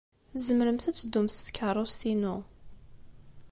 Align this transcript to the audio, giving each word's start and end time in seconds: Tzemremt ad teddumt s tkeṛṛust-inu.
Tzemremt 0.33 0.85
ad 0.89 0.95
teddumt 0.97 1.33
s 1.35 1.37
tkeṛṛust-inu. 1.41 2.35